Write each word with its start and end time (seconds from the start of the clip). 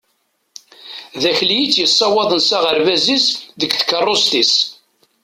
D 1.21 1.23
Akli 1.31 1.57
i 1.61 1.67
tt-yessawaḍen 1.67 2.41
s 2.47 2.49
aɣerbaz-is 2.57 3.25
deg 3.59 3.71
tkarust-is. 3.79 4.53